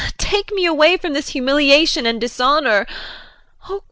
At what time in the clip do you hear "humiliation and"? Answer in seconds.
1.29-2.19